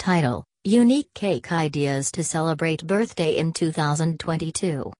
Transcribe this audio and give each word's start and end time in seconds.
Title 0.00 0.46
Unique 0.64 1.12
Cake 1.12 1.52
Ideas 1.52 2.10
to 2.12 2.24
Celebrate 2.24 2.86
Birthday 2.86 3.36
in 3.36 3.52
2022. 3.52 4.90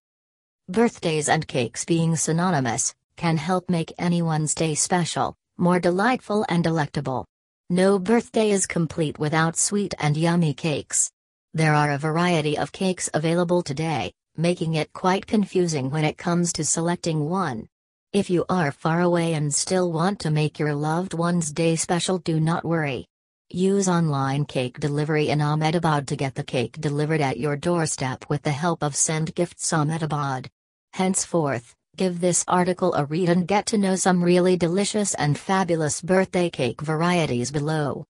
Birthdays 0.68 1.26
and 1.26 1.48
cakes 1.48 1.86
being 1.86 2.16
synonymous 2.16 2.94
can 3.16 3.38
help 3.38 3.70
make 3.70 3.94
anyone's 3.96 4.54
day 4.54 4.74
special, 4.74 5.34
more 5.56 5.80
delightful, 5.80 6.44
and 6.50 6.62
delectable. 6.62 7.24
No 7.70 7.98
birthday 7.98 8.50
is 8.50 8.66
complete 8.66 9.18
without 9.18 9.56
sweet 9.56 9.94
and 10.00 10.18
yummy 10.18 10.52
cakes. 10.52 11.10
There 11.54 11.72
are 11.72 11.92
a 11.92 11.98
variety 11.98 12.58
of 12.58 12.70
cakes 12.70 13.08
available 13.14 13.62
today, 13.62 14.12
making 14.36 14.74
it 14.74 14.92
quite 14.92 15.26
confusing 15.26 15.88
when 15.88 16.04
it 16.04 16.18
comes 16.18 16.52
to 16.52 16.64
selecting 16.66 17.26
one. 17.26 17.66
If 18.12 18.28
you 18.28 18.44
are 18.50 18.70
far 18.70 19.00
away 19.00 19.32
and 19.32 19.54
still 19.54 19.90
want 19.92 20.20
to 20.20 20.30
make 20.30 20.58
your 20.58 20.74
loved 20.74 21.14
one's 21.14 21.52
day 21.52 21.76
special, 21.76 22.18
do 22.18 22.38
not 22.38 22.66
worry. 22.66 23.06
Use 23.52 23.88
online 23.88 24.44
cake 24.44 24.78
delivery 24.78 25.28
in 25.28 25.40
Ahmedabad 25.40 26.06
to 26.06 26.14
get 26.14 26.36
the 26.36 26.44
cake 26.44 26.80
delivered 26.80 27.20
at 27.20 27.36
your 27.36 27.56
doorstep 27.56 28.24
with 28.28 28.44
the 28.44 28.52
help 28.52 28.80
of 28.80 28.92
Sendgifts 28.92 29.72
Ahmedabad. 29.72 30.48
Henceforth, 30.92 31.74
give 31.96 32.20
this 32.20 32.44
article 32.46 32.94
a 32.94 33.04
read 33.06 33.28
and 33.28 33.48
get 33.48 33.66
to 33.66 33.76
know 33.76 33.96
some 33.96 34.22
really 34.22 34.56
delicious 34.56 35.14
and 35.14 35.36
fabulous 35.36 36.00
birthday 36.00 36.48
cake 36.48 36.80
varieties 36.80 37.50
below. 37.50 38.04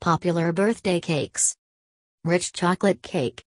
Popular 0.00 0.50
birthday 0.50 0.98
cakes. 0.98 1.54
Rich 2.24 2.52
chocolate 2.52 3.00
cake. 3.00 3.44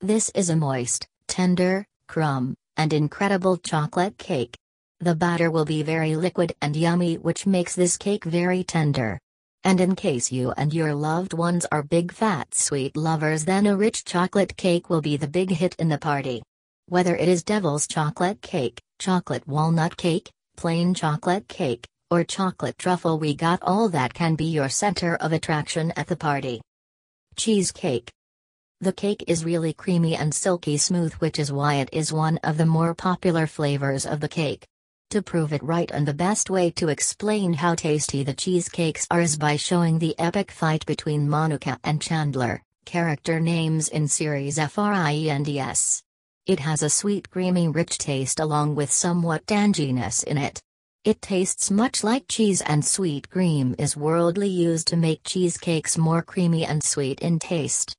This 0.00 0.30
is 0.30 0.48
a 0.48 0.56
moist, 0.56 1.06
tender, 1.28 1.84
crumb, 2.08 2.54
and 2.78 2.90
incredible 2.94 3.58
chocolate 3.58 4.16
cake. 4.16 4.56
The 5.00 5.14
batter 5.14 5.50
will 5.50 5.66
be 5.66 5.82
very 5.82 6.16
liquid 6.16 6.54
and 6.62 6.74
yummy, 6.74 7.18
which 7.18 7.44
makes 7.44 7.74
this 7.74 7.98
cake 7.98 8.24
very 8.24 8.64
tender. 8.64 9.20
And 9.64 9.80
in 9.80 9.96
case 9.96 10.30
you 10.30 10.52
and 10.58 10.74
your 10.74 10.94
loved 10.94 11.32
ones 11.32 11.64
are 11.72 11.82
big 11.82 12.12
fat 12.12 12.54
sweet 12.54 12.96
lovers, 12.96 13.46
then 13.46 13.66
a 13.66 13.74
rich 13.74 14.04
chocolate 14.04 14.56
cake 14.58 14.90
will 14.90 15.00
be 15.00 15.16
the 15.16 15.26
big 15.26 15.50
hit 15.50 15.74
in 15.78 15.88
the 15.88 15.96
party. 15.96 16.42
Whether 16.86 17.16
it 17.16 17.28
is 17.28 17.42
devil's 17.42 17.86
chocolate 17.86 18.42
cake, 18.42 18.82
chocolate 18.98 19.48
walnut 19.48 19.96
cake, 19.96 20.30
plain 20.58 20.92
chocolate 20.92 21.48
cake, 21.48 21.88
or 22.10 22.24
chocolate 22.24 22.76
truffle, 22.76 23.18
we 23.18 23.34
got 23.34 23.58
all 23.62 23.88
that 23.88 24.12
can 24.12 24.34
be 24.34 24.44
your 24.44 24.68
center 24.68 25.16
of 25.16 25.32
attraction 25.32 25.92
at 25.96 26.08
the 26.08 26.16
party. 26.16 26.60
Cheesecake. 27.36 28.12
The 28.82 28.92
cake 28.92 29.24
is 29.26 29.46
really 29.46 29.72
creamy 29.72 30.14
and 30.14 30.34
silky 30.34 30.76
smooth, 30.76 31.14
which 31.14 31.38
is 31.38 31.50
why 31.50 31.76
it 31.76 31.88
is 31.90 32.12
one 32.12 32.38
of 32.44 32.58
the 32.58 32.66
more 32.66 32.94
popular 32.94 33.46
flavors 33.46 34.04
of 34.04 34.20
the 34.20 34.28
cake. 34.28 34.66
To 35.10 35.22
prove 35.22 35.52
it 35.52 35.62
right 35.62 35.90
and 35.92 36.06
the 36.08 36.14
best 36.14 36.50
way 36.50 36.70
to 36.72 36.88
explain 36.88 37.52
how 37.52 37.74
tasty 37.74 38.24
the 38.24 38.34
cheesecakes 38.34 39.06
are 39.10 39.20
is 39.20 39.36
by 39.36 39.56
showing 39.56 39.98
the 39.98 40.18
epic 40.18 40.50
fight 40.50 40.84
between 40.86 41.28
Monica 41.28 41.78
and 41.84 42.02
Chandler, 42.02 42.62
character 42.84 43.38
names 43.38 43.88
in 43.88 44.08
series 44.08 44.58
Friends. 44.72 46.02
It 46.46 46.60
has 46.60 46.82
a 46.82 46.90
sweet 46.90 47.30
creamy 47.30 47.68
rich 47.68 47.98
taste 47.98 48.40
along 48.40 48.74
with 48.74 48.92
somewhat 48.92 49.46
tanginess 49.46 50.24
in 50.24 50.36
it. 50.36 50.60
It 51.04 51.22
tastes 51.22 51.70
much 51.70 52.02
like 52.02 52.26
cheese 52.28 52.60
and 52.62 52.84
sweet 52.84 53.30
cream 53.30 53.74
is 53.78 53.96
worldly 53.96 54.48
used 54.48 54.88
to 54.88 54.96
make 54.96 55.22
cheesecakes 55.22 55.96
more 55.96 56.22
creamy 56.22 56.64
and 56.64 56.82
sweet 56.82 57.20
in 57.20 57.38
taste. 57.38 57.94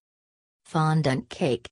Fondant 0.65 1.29
cake 1.29 1.67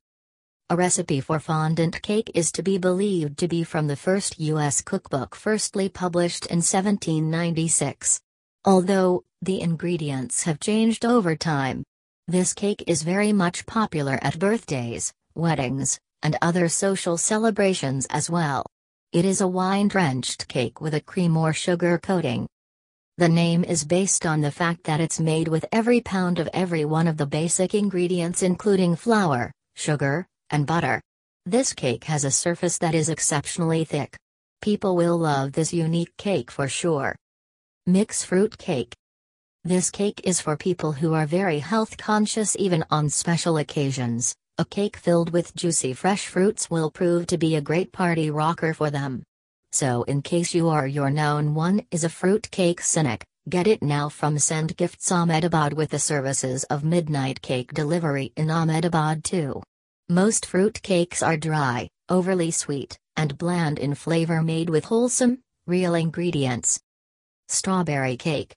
a 0.73 0.75
recipe 0.75 1.19
for 1.19 1.39
fondant 1.39 2.01
cake 2.01 2.31
is 2.33 2.51
to 2.51 2.63
be 2.63 2.79
believed 2.79 3.37
to 3.37 3.47
be 3.47 3.63
from 3.63 3.85
the 3.85 3.95
first 3.95 4.39
U.S. 4.39 4.81
cookbook 4.81 5.35
firstly 5.35 5.87
published 5.87 6.47
in 6.47 6.57
1796. 6.57 8.19
Although, 8.65 9.23
the 9.43 9.61
ingredients 9.61 10.45
have 10.45 10.59
changed 10.59 11.05
over 11.05 11.35
time. 11.35 11.83
This 12.27 12.55
cake 12.55 12.83
is 12.87 13.03
very 13.03 13.31
much 13.31 13.67
popular 13.67 14.17
at 14.23 14.39
birthdays, 14.39 15.13
weddings, 15.35 15.99
and 16.23 16.39
other 16.41 16.67
social 16.67 17.17
celebrations 17.17 18.07
as 18.09 18.27
well. 18.27 18.65
It 19.11 19.25
is 19.25 19.41
a 19.41 19.47
wine 19.47 19.89
drenched 19.89 20.47
cake 20.47 20.81
with 20.81 20.95
a 20.95 21.01
cream 21.01 21.37
or 21.37 21.53
sugar 21.53 21.99
coating. 21.99 22.47
The 23.19 23.29
name 23.29 23.63
is 23.63 23.85
based 23.85 24.25
on 24.25 24.41
the 24.41 24.49
fact 24.49 24.85
that 24.85 24.99
it's 24.99 25.19
made 25.19 25.49
with 25.49 25.67
every 25.71 26.01
pound 26.01 26.39
of 26.39 26.49
every 26.51 26.83
one 26.83 27.07
of 27.07 27.17
the 27.17 27.27
basic 27.27 27.75
ingredients, 27.75 28.41
including 28.41 28.95
flour, 28.95 29.51
sugar, 29.75 30.25
and 30.49 30.65
butter. 30.65 31.01
This 31.45 31.73
cake 31.73 32.05
has 32.05 32.23
a 32.23 32.31
surface 32.31 32.77
that 32.77 32.95
is 32.95 33.09
exceptionally 33.09 33.83
thick. 33.83 34.17
People 34.61 34.95
will 34.95 35.17
love 35.17 35.51
this 35.51 35.73
unique 35.73 36.15
cake 36.17 36.49
for 36.49 36.69
sure. 36.69 37.15
Mix 37.85 38.23
fruit 38.23 38.57
cake. 38.57 38.95
This 39.65 39.91
cake 39.91 40.21
is 40.23 40.39
for 40.39 40.55
people 40.55 40.93
who 40.93 41.13
are 41.13 41.25
very 41.25 41.59
health 41.59 41.97
conscious 41.97 42.55
even 42.57 42.85
on 42.89 43.09
special 43.09 43.57
occasions. 43.57 44.33
A 44.57 44.65
cake 44.65 44.95
filled 44.95 45.31
with 45.31 45.55
juicy 45.55 45.93
fresh 45.93 46.27
fruits 46.27 46.69
will 46.69 46.91
prove 46.91 47.27
to 47.27 47.37
be 47.37 47.55
a 47.55 47.61
great 47.61 47.91
party 47.91 48.29
rocker 48.29 48.73
for 48.73 48.89
them. 48.89 49.23
So, 49.73 50.03
in 50.03 50.21
case 50.21 50.53
you 50.53 50.69
or 50.69 50.85
your 50.85 51.09
known 51.09 51.55
one 51.55 51.85
is 51.91 52.03
a 52.03 52.09
fruit 52.09 52.51
cake 52.51 52.79
cynic, 52.79 53.25
get 53.49 53.67
it 53.67 53.81
now 53.81 54.09
from 54.09 54.37
Sendgifts 54.37 55.11
Ahmedabad 55.11 55.73
with 55.73 55.89
the 55.89 55.99
services 55.99 56.63
of 56.65 56.83
Midnight 56.83 57.41
Cake 57.41 57.73
Delivery 57.73 58.31
in 58.37 58.51
Ahmedabad 58.51 59.23
too. 59.23 59.63
Most 60.09 60.45
fruit 60.45 60.81
cakes 60.81 61.23
are 61.23 61.37
dry, 61.37 61.87
overly 62.09 62.51
sweet, 62.51 62.99
and 63.15 63.37
bland 63.37 63.79
in 63.79 63.95
flavor 63.95 64.41
made 64.41 64.69
with 64.69 64.83
wholesome, 64.83 65.39
real 65.65 65.95
ingredients. 65.95 66.81
Strawberry 67.47 68.17
cake. 68.17 68.53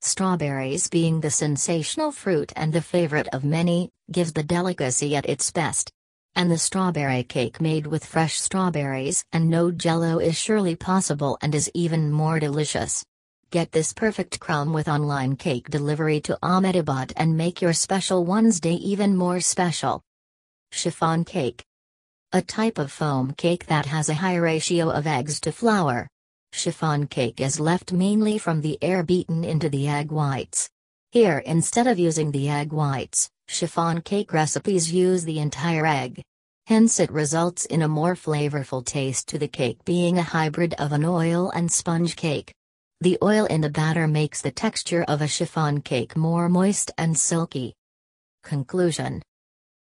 Strawberries 0.00 0.88
being 0.88 1.20
the 1.20 1.30
sensational 1.30 2.10
fruit 2.12 2.50
and 2.56 2.72
the 2.72 2.80
favorite 2.80 3.28
of 3.34 3.44
many, 3.44 3.90
gives 4.10 4.32
the 4.32 4.42
delicacy 4.42 5.14
at 5.14 5.28
its 5.28 5.50
best. 5.50 5.92
And 6.34 6.50
the 6.50 6.56
strawberry 6.56 7.24
cake 7.24 7.60
made 7.60 7.86
with 7.86 8.06
fresh 8.06 8.40
strawberries 8.40 9.22
and 9.32 9.50
no 9.50 9.70
jello 9.70 10.18
is 10.18 10.38
surely 10.38 10.76
possible 10.76 11.36
and 11.42 11.54
is 11.54 11.70
even 11.74 12.10
more 12.10 12.40
delicious. 12.40 13.04
Get 13.50 13.72
this 13.72 13.92
perfect 13.92 14.40
crumb 14.40 14.72
with 14.72 14.88
online 14.88 15.36
cake 15.36 15.68
delivery 15.68 16.22
to 16.22 16.38
Ahmedabad 16.42 17.12
and 17.18 17.36
make 17.36 17.60
your 17.60 17.74
special 17.74 18.24
one's 18.24 18.60
day 18.60 18.74
even 18.74 19.14
more 19.14 19.40
special. 19.40 20.02
Chiffon 20.72 21.24
cake. 21.24 21.62
A 22.32 22.40
type 22.40 22.78
of 22.78 22.92
foam 22.92 23.32
cake 23.32 23.66
that 23.66 23.86
has 23.86 24.08
a 24.08 24.14
high 24.14 24.36
ratio 24.36 24.88
of 24.88 25.06
eggs 25.06 25.40
to 25.40 25.52
flour. 25.52 26.08
Chiffon 26.52 27.06
cake 27.06 27.40
is 27.40 27.60
left 27.60 27.92
mainly 27.92 28.38
from 28.38 28.60
the 28.60 28.78
air 28.80 29.02
beaten 29.02 29.44
into 29.44 29.68
the 29.68 29.88
egg 29.88 30.10
whites. 30.10 30.70
Here 31.10 31.38
instead 31.38 31.86
of 31.86 31.98
using 31.98 32.30
the 32.30 32.48
egg 32.48 32.72
whites, 32.72 33.28
chiffon 33.48 34.00
cake 34.00 34.32
recipes 34.32 34.92
use 34.92 35.24
the 35.24 35.40
entire 35.40 35.84
egg. 35.84 36.22
Hence 36.66 37.00
it 37.00 37.10
results 37.10 37.66
in 37.66 37.82
a 37.82 37.88
more 37.88 38.14
flavorful 38.14 38.84
taste 38.84 39.28
to 39.28 39.38
the 39.38 39.48
cake 39.48 39.84
being 39.84 40.18
a 40.18 40.22
hybrid 40.22 40.74
of 40.74 40.92
an 40.92 41.04
oil 41.04 41.50
and 41.50 41.70
sponge 41.70 42.16
cake. 42.16 42.54
The 43.00 43.18
oil 43.22 43.44
in 43.46 43.60
the 43.60 43.70
batter 43.70 44.06
makes 44.06 44.40
the 44.40 44.52
texture 44.52 45.02
of 45.08 45.20
a 45.20 45.28
chiffon 45.28 45.82
cake 45.82 46.16
more 46.16 46.48
moist 46.48 46.92
and 46.96 47.18
silky. 47.18 47.74
Conclusion 48.44 49.20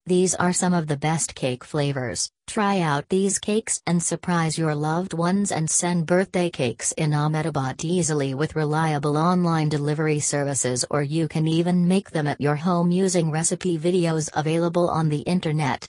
these 0.05 0.35
are 0.35 0.53
some 0.53 0.75
of 0.75 0.89
the 0.89 0.97
best 0.97 1.37
cake 1.37 1.63
flavors. 1.63 2.29
Try 2.49 2.81
out 2.81 3.09
these 3.09 3.39
cakes 3.39 3.81
and 3.87 4.03
surprise 4.03 4.59
your 4.59 4.75
loved 4.75 5.15
ones 5.15 5.53
and 5.53 5.71
send 5.71 6.07
birthday 6.07 6.51
cakes 6.51 6.91
in 6.93 7.15
Ahmedabad 7.15 7.85
easily 7.85 8.35
with 8.35 8.57
reliable 8.57 9.17
online 9.17 9.69
delivery 9.69 10.19
services 10.19 10.85
or 10.91 11.03
you 11.03 11.29
can 11.29 11.47
even 11.47 11.87
make 11.87 12.11
them 12.11 12.27
at 12.27 12.41
your 12.41 12.57
home 12.57 12.91
using 12.91 13.31
recipe 13.31 13.79
videos 13.79 14.29
available 14.35 14.91
on 14.91 15.09
the 15.09 15.21
internet. 15.21 15.81